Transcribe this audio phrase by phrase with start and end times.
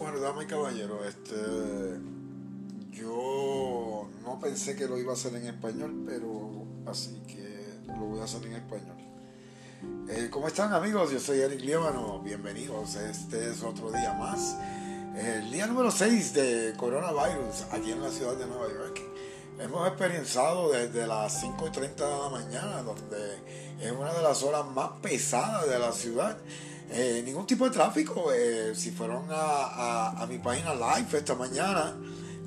[0.00, 2.00] Damas y caballeros, este,
[2.90, 8.20] yo no pensé que lo iba a hacer en español, pero así que lo voy
[8.20, 8.96] a hacer en español.
[10.08, 11.12] Eh, ¿Cómo están amigos?
[11.12, 12.96] Yo soy Eric Líbano, bienvenidos.
[12.96, 14.56] Este es otro día más.
[15.14, 19.00] El día número 6 de coronavirus aquí en la ciudad de Nueva York.
[19.58, 23.36] Hemos experienciado desde las 5 y 30 de la mañana, donde
[23.78, 26.38] es una de las horas más pesadas de la ciudad.
[26.92, 28.32] Eh, ningún tipo de tráfico.
[28.32, 31.96] Eh, si fueron a, mi página live esta mañana,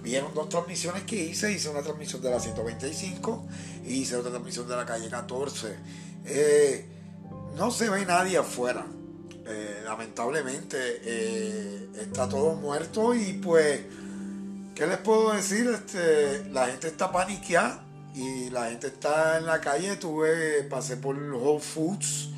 [0.01, 1.51] vieron dos transmisiones que hice.
[1.51, 3.47] Hice una transmisión de la 125
[3.85, 5.75] y hice otra transmisión de la calle 14.
[6.25, 6.85] Eh,
[7.55, 8.85] no se ve nadie afuera.
[9.85, 10.77] lamentablemente
[12.01, 13.81] está todo muerto y pues,
[14.73, 15.67] ¿qué les puedo decir?
[15.67, 17.83] Este, la gente está paniqueada
[18.15, 19.95] y la gente está en la calle.
[19.97, 22.32] Tuve, pasé por Whole Foods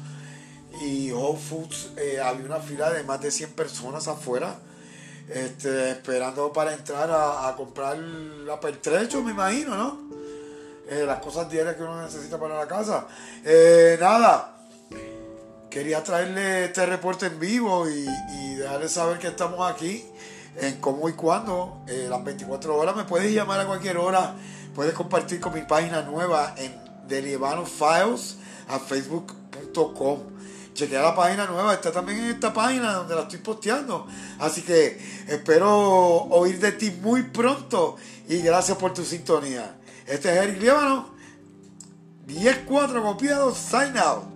[0.82, 4.56] y Whole Foods eh, había una fila de más de 100 personas afuera
[5.30, 10.06] este, esperando para entrar a, comprar la pertrecho, me imagino, ¿no?
[10.88, 13.08] Eh, las cosas diarias que uno necesita para la casa.
[13.44, 14.58] Eh, nada,
[15.70, 20.06] quería traerle este reporte en vivo y, y saber que estamos aquí
[20.58, 22.96] en cómo y cuándo, las 24 horas.
[22.96, 24.36] Me puedes llamar a cualquier hora,
[24.76, 28.38] puedes compartir con mi página nueva en Delibano Files
[28.68, 30.35] a facebook.com
[30.76, 34.06] chequea la página nueva, está también en esta página donde la estoy posteando.
[34.38, 37.96] Así que espero oír de ti muy pronto
[38.28, 39.78] y gracias por tu sintonía.
[40.06, 41.10] Este es Eric Líbano,
[42.28, 44.35] 10-4 copiado, sign out.